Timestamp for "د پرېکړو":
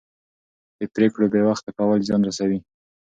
0.79-1.25